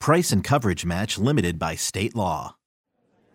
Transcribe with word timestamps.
Price 0.00 0.30
and 0.32 0.44
coverage 0.44 0.86
match 0.86 1.18
limited 1.18 1.58
by 1.58 1.74
state 1.74 2.14
law. 2.14 2.54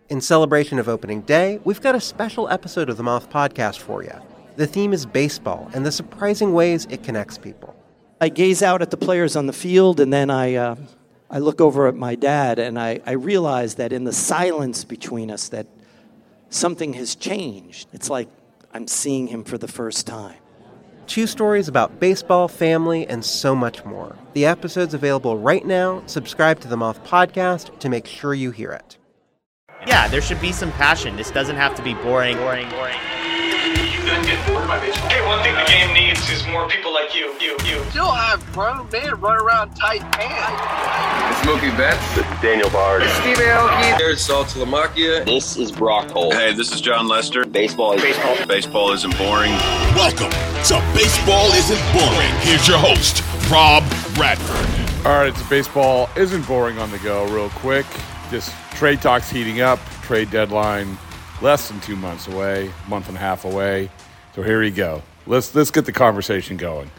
In 0.08 0.20
celebration 0.20 0.78
of 0.78 0.88
opening 0.88 1.20
day, 1.20 1.60
we've 1.64 1.80
got 1.80 1.94
a 1.94 2.00
special 2.00 2.48
episode 2.48 2.88
of 2.88 2.96
the 2.96 3.02
Moth 3.02 3.30
podcast 3.30 3.78
for 3.78 4.02
you. 4.02 4.14
The 4.56 4.66
theme 4.66 4.92
is 4.92 5.06
baseball 5.06 5.70
and 5.74 5.84
the 5.84 5.92
surprising 5.92 6.52
ways 6.52 6.86
it 6.90 7.02
connects 7.02 7.38
people. 7.38 7.76
I 8.20 8.28
gaze 8.28 8.62
out 8.62 8.82
at 8.82 8.90
the 8.90 8.96
players 8.96 9.36
on 9.36 9.46
the 9.46 9.52
field 9.52 10.00
and 10.00 10.12
then 10.12 10.30
I, 10.30 10.54
uh, 10.54 10.76
I 11.30 11.38
look 11.38 11.60
over 11.60 11.86
at 11.86 11.96
my 11.96 12.14
dad 12.14 12.58
and 12.58 12.78
I, 12.78 13.00
I 13.06 13.12
realize 13.12 13.74
that 13.76 13.92
in 13.92 14.04
the 14.04 14.12
silence 14.12 14.84
between 14.84 15.30
us 15.30 15.48
that 15.50 15.66
something 16.48 16.94
has 16.94 17.14
changed. 17.14 17.88
It's 17.92 18.08
like 18.08 18.28
I'm 18.72 18.88
seeing 18.88 19.26
him 19.26 19.44
for 19.44 19.58
the 19.58 19.68
first 19.68 20.06
time. 20.06 20.38
Two 21.06 21.26
stories 21.26 21.68
about 21.68 22.00
baseball, 22.00 22.48
family, 22.48 23.06
and 23.06 23.24
so 23.24 23.54
much 23.54 23.84
more. 23.84 24.16
The 24.32 24.46
episode's 24.46 24.94
available 24.94 25.38
right 25.38 25.64
now. 25.64 26.02
Subscribe 26.06 26.60
to 26.60 26.68
the 26.68 26.76
Moth 26.76 27.04
Podcast 27.04 27.78
to 27.80 27.88
make 27.88 28.06
sure 28.06 28.34
you 28.34 28.50
hear 28.50 28.72
it. 28.72 28.96
Yeah, 29.86 30.08
there 30.08 30.22
should 30.22 30.40
be 30.40 30.50
some 30.50 30.72
passion. 30.72 31.16
This 31.16 31.30
doesn't 31.30 31.56
have 31.56 31.74
to 31.74 31.82
be 31.82 31.94
boring, 31.94 32.38
boring, 32.38 32.70
boring. 32.70 32.96
You 34.14 34.20
done 34.20 34.30
get 34.30 34.46
bored 34.46 34.68
by 34.68 34.78
baseball. 34.78 35.08
Hey, 35.08 35.26
one 35.26 35.42
thing 35.42 35.56
the 35.56 35.64
game 35.64 35.92
needs 35.92 36.30
is 36.30 36.46
more 36.46 36.68
people 36.68 36.94
like 36.94 37.16
you, 37.16 37.34
you, 37.40 37.56
you. 37.64 37.82
Still 37.90 38.12
have 38.12 38.40
grown 38.52 38.88
men 38.92 39.12
run 39.20 39.40
around 39.42 39.74
tight 39.74 40.02
pants. 40.12 40.62
It's 41.36 41.48
Mookie 41.48 41.76
Betts. 41.76 42.14
This 42.14 42.24
is 42.24 42.40
Daniel 42.40 42.70
Bard. 42.70 43.02
It's 43.02 43.12
Steve 43.14 43.38
Aoki. 43.38 43.98
There's 43.98 44.24
Saltalamacchia. 44.24 45.24
This 45.24 45.56
is 45.56 45.72
Brock 45.72 46.12
Holt. 46.12 46.32
Hey, 46.34 46.54
this 46.54 46.70
is 46.70 46.80
Jon 46.80 47.08
Lester. 47.08 47.44
Baseball 47.44 47.94
is 47.94 48.02
baseball. 48.02 48.46
Baseball 48.46 48.92
isn't 48.92 49.18
boring. 49.18 49.50
Welcome 49.96 50.30
to 50.30 50.94
Baseball 50.94 51.50
Isn't 51.50 51.92
Boring. 51.92 52.34
Here's 52.42 52.68
your 52.68 52.78
host, 52.78 53.24
Rob 53.50 53.82
Bradford. 54.14 55.04
All 55.04 55.18
right, 55.18 55.28
it's 55.28 55.42
baseball 55.48 56.08
isn't 56.16 56.46
boring 56.46 56.78
on 56.78 56.92
the 56.92 56.98
go. 56.98 57.26
Real 57.34 57.50
quick, 57.50 57.86
just 58.30 58.54
trade 58.76 59.02
talks 59.02 59.28
heating 59.28 59.60
up. 59.60 59.80
Trade 60.02 60.30
deadline 60.30 60.98
less 61.42 61.68
than 61.68 61.80
two 61.80 61.96
months 61.96 62.28
away, 62.28 62.70
month 62.88 63.08
and 63.08 63.16
a 63.16 63.20
half 63.20 63.44
away. 63.44 63.90
So 64.34 64.42
here 64.42 64.60
we 64.60 64.72
go. 64.72 65.02
Let's 65.26 65.54
let's 65.54 65.70
get 65.70 65.84
the 65.84 65.92
conversation 65.92 66.56
going. 66.56 66.90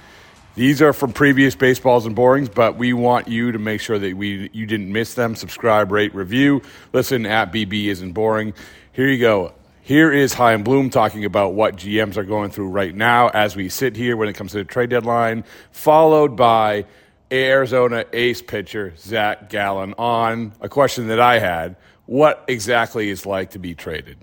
These 0.55 0.81
are 0.81 0.93
from 0.93 1.11
previous 1.11 1.53
baseballs 1.53 2.05
and 2.05 2.15
borings, 2.15 2.47
but 2.47 2.77
we 2.77 2.93
want 2.93 3.27
you 3.27 3.51
to 3.51 3.59
make 3.59 3.81
sure 3.81 3.99
that 3.99 4.15
we 4.15 4.49
you 4.53 4.65
didn't 4.65 4.89
miss 4.89 5.15
them. 5.15 5.35
Subscribe, 5.35 5.91
rate, 5.91 6.15
review. 6.15 6.61
Listen 6.93 7.25
at 7.25 7.51
BB 7.51 7.87
isn't 7.87 8.13
boring. 8.13 8.53
Here 8.93 9.09
you 9.09 9.19
go. 9.19 9.53
Here 9.81 10.13
is 10.13 10.33
Chaim 10.33 10.63
Bloom 10.63 10.89
talking 10.89 11.25
about 11.25 11.53
what 11.53 11.75
GMs 11.75 12.15
are 12.15 12.23
going 12.23 12.51
through 12.51 12.69
right 12.69 12.95
now 12.95 13.27
as 13.27 13.53
we 13.53 13.67
sit 13.67 13.97
here 13.97 14.15
when 14.15 14.29
it 14.29 14.33
comes 14.33 14.53
to 14.53 14.59
the 14.59 14.63
trade 14.63 14.89
deadline, 14.89 15.43
followed 15.71 16.37
by 16.37 16.85
Arizona 17.29 18.05
ace 18.13 18.41
pitcher 18.41 18.93
Zac 18.97 19.49
Gallen 19.49 19.93
on 19.97 20.53
a 20.61 20.69
question 20.69 21.09
that 21.09 21.19
I 21.19 21.39
had 21.39 21.75
what 22.05 22.45
exactly 22.47 23.09
is 23.09 23.25
like 23.25 23.51
to 23.51 23.59
be 23.59 23.75
traded. 23.75 24.17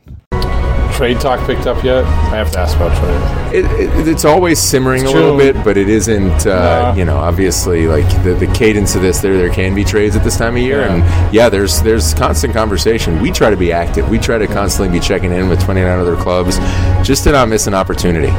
Trade 0.92 1.20
talk 1.20 1.44
picked 1.46 1.66
up 1.66 1.82
yet? 1.82 2.04
I 2.04 2.36
have 2.36 2.50
to 2.52 2.58
ask 2.58 2.76
about 2.76 2.96
trade. 2.98 3.64
It, 3.64 3.64
it, 3.80 4.08
it's 4.08 4.24
always 4.24 4.58
simmering 4.60 5.02
it's 5.02 5.12
a 5.12 5.14
little 5.14 5.36
bit, 5.36 5.56
but 5.64 5.76
it 5.76 5.88
isn't. 5.88 6.46
Uh, 6.46 6.94
You 6.96 7.04
know, 7.04 7.16
obviously, 7.16 7.86
like 7.86 8.06
the, 8.22 8.34
the 8.34 8.46
cadence 8.48 8.94
of 8.94 9.02
this, 9.02 9.20
there 9.20 9.36
there 9.36 9.50
can 9.50 9.74
be 9.74 9.84
trades 9.84 10.16
at 10.16 10.22
this 10.24 10.36
time 10.36 10.56
of 10.56 10.62
year, 10.62 10.80
yeah. 10.82 10.94
and 10.94 11.34
yeah, 11.34 11.48
there's 11.48 11.82
there's 11.82 12.14
constant 12.14 12.54
conversation. 12.54 13.20
We 13.20 13.30
try 13.32 13.50
to 13.50 13.56
be 13.56 13.72
active. 13.72 14.08
We 14.08 14.18
try 14.18 14.38
to 14.38 14.46
constantly 14.46 14.98
be 14.98 15.04
checking 15.04 15.32
in 15.32 15.48
with 15.48 15.62
29 15.62 15.98
other 15.98 16.16
clubs, 16.16 16.58
just 17.06 17.24
to 17.24 17.32
not 17.32 17.48
miss 17.48 17.66
an 17.66 17.74
opportunity 17.74 18.32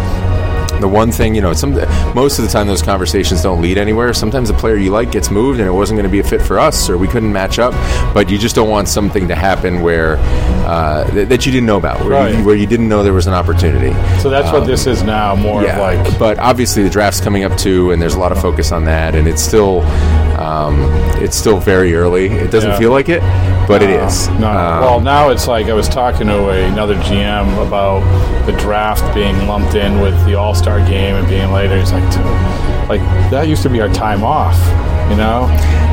the 0.83 0.87
one 0.89 1.13
thing, 1.13 1.33
you 1.33 1.41
know, 1.41 1.53
some 1.53 1.73
most 2.13 2.39
of 2.39 2.45
the 2.45 2.51
time 2.51 2.67
those 2.67 2.81
conversations 2.81 3.41
don't 3.41 3.61
lead 3.61 3.77
anywhere. 3.77 4.13
Sometimes 4.13 4.49
a 4.49 4.53
player 4.53 4.75
you 4.75 4.91
like 4.91 5.13
gets 5.13 5.31
moved 5.31 5.61
and 5.61 5.67
it 5.67 5.71
wasn't 5.71 5.97
going 5.97 6.03
to 6.03 6.11
be 6.11 6.19
a 6.19 6.23
fit 6.23 6.41
for 6.41 6.59
us, 6.59 6.89
or 6.89 6.97
we 6.97 7.07
couldn't 7.07 7.31
match 7.31 7.57
up. 7.57 7.73
But 8.13 8.29
you 8.29 8.37
just 8.37 8.53
don't 8.53 8.69
want 8.69 8.89
something 8.89 9.29
to 9.29 9.35
happen 9.35 9.81
where 9.81 10.17
uh, 10.67 11.09
th- 11.09 11.29
that 11.29 11.45
you 11.45 11.53
didn't 11.53 11.67
know 11.67 11.77
about, 11.77 12.01
where, 12.01 12.09
right. 12.09 12.35
you, 12.35 12.43
where 12.43 12.55
you 12.55 12.67
didn't 12.67 12.89
know 12.89 13.01
there 13.01 13.13
was 13.13 13.27
an 13.27 13.33
opportunity. 13.33 13.93
So 14.19 14.29
that's 14.29 14.49
um, 14.49 14.55
what 14.55 14.67
this 14.67 14.85
is 14.85 15.03
now, 15.03 15.37
more 15.37 15.63
yeah, 15.63 15.79
like. 15.79 16.19
But 16.19 16.37
obviously 16.37 16.83
the 16.83 16.89
draft's 16.89 17.21
coming 17.21 17.45
up 17.45 17.57
too, 17.57 17.91
and 17.91 18.01
there's 18.01 18.15
a 18.15 18.19
lot 18.19 18.33
of 18.33 18.41
focus 18.41 18.73
on 18.73 18.83
that, 18.83 19.15
and 19.15 19.25
it's 19.25 19.41
still 19.41 19.83
um, 20.37 20.81
it's 21.23 21.37
still 21.37 21.59
very 21.59 21.95
early. 21.95 22.25
It 22.25 22.51
doesn't 22.51 22.71
yeah. 22.71 22.77
feel 22.77 22.91
like 22.91 23.07
it, 23.07 23.21
but 23.67 23.81
it 23.81 23.89
is. 23.89 24.27
No. 24.29 24.49
Um, 24.49 24.81
well, 24.81 24.99
now 24.99 25.29
it's 25.29 25.47
like 25.47 25.67
I 25.67 25.73
was 25.73 25.87
talking 25.87 26.27
to 26.27 26.49
a, 26.49 26.67
another 26.71 26.95
GM 26.95 27.65
about 27.65 28.01
the 28.45 28.51
draft 28.53 29.13
being 29.13 29.47
lumped 29.47 29.75
in 29.75 30.01
with 30.01 30.13
the 30.25 30.35
All 30.35 30.53
Star 30.55 30.79
game 30.79 31.15
and 31.15 31.27
being 31.27 31.51
later. 31.51 31.79
He's 31.79 31.91
like, 31.91 32.03
like 32.89 33.01
that 33.31 33.47
used 33.47 33.63
to 33.63 33.69
be 33.69 33.81
our 33.81 33.89
time 33.89 34.23
off, 34.23 34.57
you 35.13 35.17
know? 35.17 35.47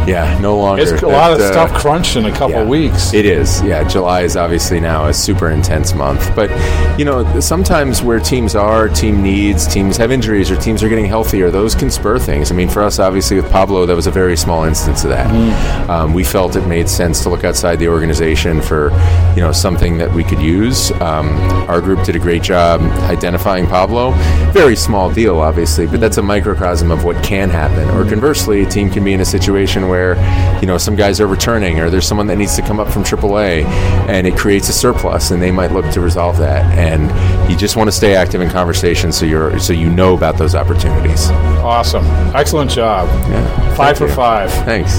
Yeah, 0.09 0.39
no 0.41 0.57
longer. 0.57 0.83
It's 0.83 1.03
a 1.03 1.07
lot 1.07 1.33
of 1.33 1.41
uh, 1.41 1.53
stuff 1.53 1.73
crunched 1.75 2.17
in 2.17 2.25
a 2.25 2.33
couple 2.33 2.63
yeah, 2.63 2.65
weeks. 2.65 3.13
It 3.13 3.27
is. 3.27 3.63
Yeah, 3.63 3.87
July 3.87 4.23
is 4.23 4.35
obviously 4.35 4.81
now 4.81 5.07
a 5.07 5.15
super 5.15 5.51
intense 5.51 5.93
month. 5.93 6.35
But, 6.35 6.51
you 6.99 7.05
know, 7.05 7.39
sometimes 7.39 8.03
where 8.03 8.19
teams 8.19 8.57
are, 8.57 8.89
team 8.89 9.23
needs, 9.23 9.67
teams 9.67 9.99
have 9.99 10.11
injuries, 10.11 10.51
or 10.51 10.57
teams 10.57 10.83
are 10.83 10.89
getting 10.89 11.05
healthier, 11.05 11.51
those 11.51 11.75
can 11.75 11.91
spur 11.91 12.19
things. 12.19 12.51
I 12.51 12.55
mean, 12.55 12.69
for 12.69 12.83
us, 12.83 12.99
obviously, 12.99 13.37
with 13.37 13.51
Pablo, 13.53 13.85
that 13.87 13.95
was 13.95 14.07
a 14.07 14.11
very 14.11 14.37
small 14.37 14.65
instance 14.65 15.05
of 15.05 15.11
that. 15.11 15.31
Mm-hmm. 15.31 15.91
Um, 15.91 16.15
we 16.15 16.25
felt 16.25 16.57
it 16.57 16.67
made 16.67 16.89
sense 16.89 17.23
to 17.25 17.29
look 17.29 17.45
outside 17.45 17.77
the 17.77 17.89
organization 17.89 18.63
for, 18.63 18.91
you 19.37 19.43
know, 19.43 19.53
something 19.53 19.99
that 19.99 20.13
we 20.13 20.25
could 20.25 20.41
use. 20.41 20.91
Um, 20.93 21.37
our 21.69 21.83
group 21.83 22.05
did 22.05 22.17
a 22.17 22.19
great 22.19 22.43
job 22.43 22.81
identifying 23.11 23.67
Pablo. 23.67 24.13
Very 24.53 24.77
small 24.77 25.13
deal, 25.13 25.41
obviously, 25.41 25.87
but 25.87 26.01
that's 26.01 26.17
a 26.17 26.23
microcosm 26.23 26.91
of 26.91 27.05
what 27.05 27.23
can 27.23 27.51
happen. 27.51 27.89
Or 27.91 28.09
conversely, 28.09 28.63
a 28.63 28.67
team 28.67 28.91
can 28.91 29.05
be 29.05 29.10
in 29.13 29.21
a 29.21 29.25
situation 29.25 29.89
where, 29.89 30.17
you 30.61 30.67
know, 30.67 30.79
some 30.79 30.97
guys 30.97 31.21
are 31.21 31.27
returning 31.27 31.81
or 31.81 31.91
there's 31.91 32.07
someone 32.07 32.27
that 32.29 32.37
needs 32.37 32.57
to 32.57 32.63
come 32.63 32.81
up 32.81 32.89
from 32.89 33.03
AAA 33.03 33.65
and 34.09 34.27
it 34.27 34.37
creates 34.37 34.69
a 34.69 34.73
surplus 34.73 35.31
and 35.31 35.43
they 35.43 35.51
might 35.51 35.73
look 35.73 35.91
to 35.93 36.01
resolve 36.01 36.39
that. 36.39 36.65
And 36.79 37.51
you 37.51 37.57
just 37.57 37.77
want 37.77 37.89
to 37.89 37.93
stay 37.93 38.15
active 38.15 38.41
in 38.41 38.51
conversation 38.51 39.13
so 39.13 39.27
you're 39.27 39.59
so 39.59 39.73
you 39.73 39.91
know 39.91 40.17
about 40.17 40.37
those 40.39 40.55
opportunities. 40.55 41.31
Awesome. 41.61 42.05
Excellent 42.35 42.71
job. 42.71 43.09
Yeah. 43.31 43.75
Five 43.75 43.99
for 43.99 44.09
you. 44.09 44.15
five. 44.15 44.51
Thanks. 44.51 44.99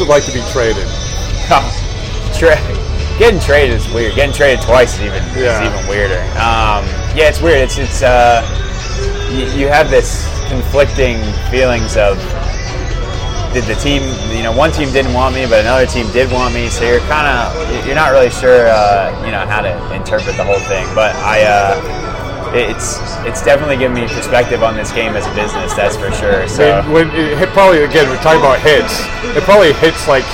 Would 0.00 0.08
like 0.08 0.24
to 0.24 0.32
be 0.32 0.42
traded. 0.52 0.86
Tra- 2.38 2.60
getting 3.18 3.40
traded 3.40 3.76
is 3.76 3.92
weird. 3.92 4.14
Getting 4.14 4.34
traded 4.34 4.64
twice 4.64 4.94
is 4.94 5.00
even 5.00 5.22
yeah. 5.36 5.62
is 5.62 5.74
even 5.74 5.88
weirder. 5.88 6.20
Um, 6.38 6.84
yeah, 7.16 7.28
it's 7.28 7.40
weird. 7.40 7.58
It's 7.58 7.78
it's 7.78 8.02
uh, 8.02 8.42
you, 9.30 9.46
you 9.60 9.68
have 9.68 9.90
this 9.90 10.26
conflicting 10.48 11.20
feelings 11.50 11.96
of 11.96 12.16
did 13.58 13.66
the 13.66 13.80
team, 13.82 14.02
you 14.30 14.42
know, 14.42 14.54
one 14.54 14.70
team 14.70 14.92
didn't 14.92 15.12
want 15.14 15.34
me, 15.34 15.42
but 15.42 15.58
another 15.60 15.86
team 15.86 16.06
did 16.12 16.30
want 16.30 16.54
me. 16.54 16.68
So 16.68 16.86
you're 16.86 17.02
kind 17.10 17.26
of, 17.26 17.50
you're 17.86 17.98
not 17.98 18.12
really 18.14 18.30
sure, 18.30 18.70
uh, 18.70 19.10
you 19.26 19.32
know, 19.32 19.42
how 19.46 19.60
to 19.60 19.74
interpret 19.94 20.36
the 20.36 20.44
whole 20.44 20.62
thing. 20.70 20.86
But 20.94 21.16
I, 21.26 21.42
uh, 21.42 22.54
it's 22.54 22.96
it's 23.28 23.42
definitely 23.44 23.76
given 23.76 23.92
me 23.92 24.06
perspective 24.06 24.62
on 24.62 24.74
this 24.74 24.92
game 24.92 25.12
as 25.12 25.26
a 25.26 25.34
business. 25.34 25.74
That's 25.74 25.96
for 25.96 26.10
sure. 26.12 26.48
So 26.48 26.80
when, 26.88 27.08
when 27.08 27.42
it 27.42 27.48
probably 27.50 27.82
again, 27.82 28.08
we're 28.08 28.22
talking 28.22 28.40
about 28.40 28.60
hits. 28.60 29.04
It 29.36 29.42
probably 29.42 29.74
hits 29.74 30.08
like 30.08 30.24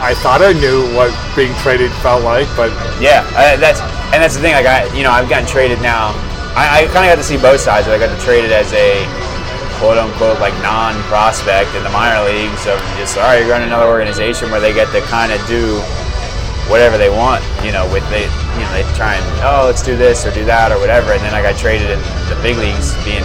I 0.00 0.14
thought 0.22 0.40
I 0.40 0.54
knew 0.56 0.88
what 0.96 1.12
being 1.36 1.52
traded 1.60 1.92
felt 2.00 2.24
like, 2.24 2.48
but 2.56 2.72
yeah, 3.02 3.26
uh, 3.36 3.60
that's 3.60 3.82
and 4.14 4.22
that's 4.22 4.36
the 4.36 4.40
thing. 4.40 4.54
Like 4.54 4.64
I, 4.64 4.88
you 4.96 5.02
know, 5.02 5.10
I've 5.10 5.28
gotten 5.28 5.46
traded 5.46 5.82
now. 5.82 6.16
I, 6.56 6.82
I 6.82 6.94
kind 6.94 7.04
of 7.04 7.12
got 7.12 7.20
to 7.20 7.26
see 7.26 7.36
both 7.36 7.60
sides. 7.60 7.86
But 7.86 7.94
I 7.94 7.98
got 8.00 8.16
to 8.16 8.22
trade 8.24 8.46
it 8.46 8.52
as 8.52 8.72
a 8.72 9.04
quote 9.80 9.96
unquote 9.96 10.38
like 10.38 10.52
non 10.60 10.92
prospect 11.08 11.74
in 11.74 11.82
the 11.82 11.88
minor 11.90 12.20
leagues 12.28 12.68
of 12.68 12.76
just 13.00 13.16
all 13.16 13.24
right, 13.24 13.40
you're 13.40 13.56
on 13.56 13.62
another 13.62 13.88
organization 13.88 14.52
where 14.52 14.60
they 14.60 14.76
get 14.76 14.92
to 14.92 15.00
kind 15.08 15.32
of 15.32 15.40
do 15.48 15.80
whatever 16.68 17.00
they 17.00 17.08
want. 17.08 17.40
You 17.64 17.72
know, 17.72 17.88
with 17.88 18.04
they 18.12 18.28
you 18.28 18.62
know 18.62 18.72
they 18.76 18.84
try 18.92 19.16
and 19.16 19.24
oh 19.40 19.64
let's 19.64 19.82
do 19.82 19.96
this 19.96 20.28
or 20.28 20.30
do 20.36 20.44
that 20.44 20.70
or 20.70 20.78
whatever, 20.78 21.16
and 21.16 21.22
then 21.24 21.32
I 21.32 21.40
got 21.40 21.56
traded 21.56 21.88
in 21.88 21.98
the 22.28 22.38
big 22.44 22.60
leagues, 22.60 22.92
being 23.08 23.24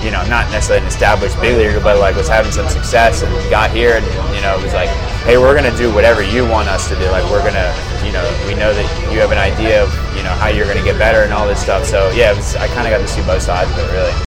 you 0.00 0.08
know 0.08 0.24
not 0.26 0.48
necessarily 0.48 0.80
an 0.80 0.88
established 0.88 1.36
big 1.44 1.60
leaguer, 1.60 1.80
but 1.84 2.00
like 2.00 2.16
was 2.16 2.32
having 2.32 2.50
some 2.50 2.68
success 2.72 3.22
and 3.22 3.30
got 3.52 3.70
here 3.70 4.00
and 4.00 4.04
you 4.32 4.40
know 4.40 4.56
it 4.56 4.64
was 4.64 4.72
like 4.72 4.88
hey 5.28 5.36
we're 5.36 5.54
gonna 5.56 5.76
do 5.76 5.92
whatever 5.92 6.24
you 6.24 6.48
want 6.48 6.68
us 6.72 6.88
to 6.88 6.96
do. 6.96 7.04
Like 7.12 7.28
we're 7.28 7.44
gonna 7.44 7.68
you 8.00 8.12
know 8.12 8.24
we 8.48 8.56
know 8.56 8.72
that 8.72 8.88
you 9.12 9.20
have 9.20 9.32
an 9.32 9.40
idea 9.40 9.84
of 9.84 9.92
you 10.16 10.24
know 10.24 10.32
how 10.40 10.48
you're 10.48 10.66
gonna 10.66 10.84
get 10.84 10.96
better 10.96 11.28
and 11.28 11.32
all 11.32 11.44
this 11.44 11.60
stuff. 11.60 11.84
So 11.84 12.08
yeah, 12.16 12.32
was, 12.32 12.56
I 12.56 12.68
kind 12.72 12.88
of 12.88 12.92
got 12.92 13.04
to 13.04 13.08
see 13.08 13.20
both 13.28 13.42
sides 13.42 13.68
of 13.72 13.84
it 13.84 13.92
really. 13.92 14.14